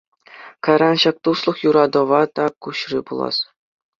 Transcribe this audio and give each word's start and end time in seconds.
Кайран 0.67 0.95
ҫак 1.03 1.15
туслӑх 1.27 1.57
юратӑва 1.71 2.21
та 2.39 2.45
куҫрӗ 2.69 2.99
пулас. 3.11 3.37